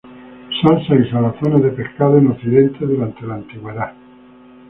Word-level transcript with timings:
Salsas 0.61 0.99
y 1.05 1.11
Salazones 1.11 1.61
de 1.61 1.69
pescado 1.73 2.17
en 2.17 2.31
Occidente, 2.31 2.83
durante 2.87 3.21
la 3.23 3.35
Antigüedad. 3.35 3.93